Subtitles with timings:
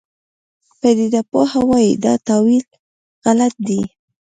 [0.79, 2.65] پدیده پوه وایي دا تاویل
[3.23, 3.81] غلط دی.